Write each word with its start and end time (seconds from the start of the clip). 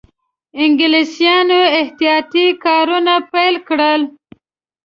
انګلیسیانو 0.61 1.61
احتیاطي 1.79 2.47
کارونه 2.65 3.13
پیل 3.31 3.55
کړل. 3.67 4.01